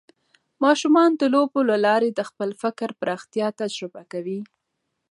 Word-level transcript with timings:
ماشومان 0.63 1.09
د 1.17 1.23
لوبو 1.33 1.59
له 1.69 1.77
لارې 1.85 2.09
د 2.13 2.21
خپل 2.29 2.49
فکر 2.61 2.89
پراختیا 3.01 3.47
تجربه 3.61 4.01
کوي. 4.11 4.39